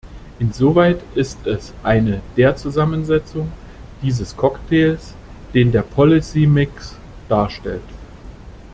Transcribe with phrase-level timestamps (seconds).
[0.39, 3.51] Insoweit ist es eine der Zusammensetzung
[4.01, 5.13] dieses Cocktails,
[5.53, 6.95] den der policy mix
[7.29, 7.83] darstellt.